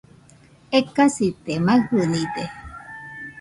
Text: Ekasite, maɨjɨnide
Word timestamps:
Ekasite, 0.79 1.53
maɨjɨnide 1.65 2.43